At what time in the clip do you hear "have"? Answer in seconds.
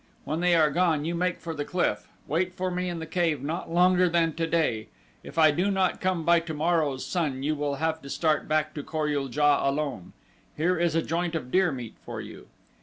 7.75-8.01